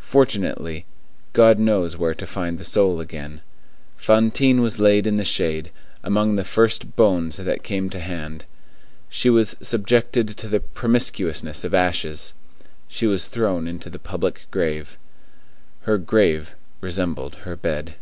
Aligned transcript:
Fortunately, 0.00 0.86
God 1.34 1.58
knows 1.58 1.94
where 1.94 2.14
to 2.14 2.26
find 2.26 2.56
the 2.56 2.64
soul 2.64 3.00
again. 3.02 3.42
Fantine 3.98 4.62
was 4.62 4.78
laid 4.78 5.06
in 5.06 5.18
the 5.18 5.26
shade, 5.26 5.70
among 6.02 6.36
the 6.36 6.42
first 6.42 6.96
bones 6.96 7.36
that 7.36 7.62
came 7.62 7.90
to 7.90 8.00
hand; 8.00 8.46
she 9.10 9.28
was 9.28 9.56
subjected 9.60 10.28
to 10.38 10.48
the 10.48 10.60
promiscuousness 10.60 11.64
of 11.64 11.74
ashes. 11.74 12.32
She 12.88 13.06
was 13.06 13.28
thrown 13.28 13.68
into 13.68 13.90
the 13.90 13.98
public 13.98 14.46
grave. 14.50 14.96
Her 15.82 15.98
grave 15.98 16.54
resembled 16.80 17.34
her 17.44 17.54
bed. 17.54 17.96